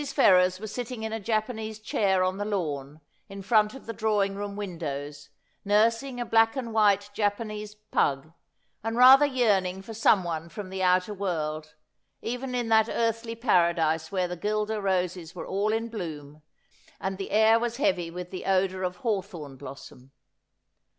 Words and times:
Ferrers 0.13 0.59
was 0.59 0.71
sitting 0.73 1.03
in 1.03 1.13
a 1.13 1.19
J 1.19 1.33
apanese 1.33 1.79
chair 1.79 2.23
on 2.23 2.39
the 2.39 2.43
lawn, 2.43 3.01
in 3.29 3.43
front 3.43 3.75
of 3.75 3.85
the 3.85 3.93
drawing 3.93 4.33
room 4.33 4.55
windows, 4.55 5.29
nursing 5.63 6.19
a 6.19 6.25
black 6.25 6.55
and 6.55 6.73
white 6.73 7.11
Japanese 7.13 7.75
pug, 7.75 8.33
and 8.83 8.97
rather 8.97 9.27
yearning 9.27 9.79
for 9.83 9.93
someone 9.93 10.49
from 10.49 10.71
the 10.71 10.81
outer 10.81 11.13
world, 11.13 11.75
even 12.19 12.55
in 12.55 12.67
that 12.69 12.89
earthy 12.89 13.35
paradise 13.35 14.11
where 14.11 14.27
the 14.27 14.35
guelder 14.35 14.81
roses 14.81 15.35
were 15.35 15.45
all 15.45 15.71
in 15.71 15.87
bloom 15.87 16.41
and 16.99 17.19
the 17.19 17.29
air 17.29 17.59
was 17.59 17.77
heavy 17.77 18.09
with 18.09 18.31
the 18.31 18.45
odour 18.47 18.81
of 18.81 18.95
hawthorn 19.05 19.55
blossom. 19.55 20.09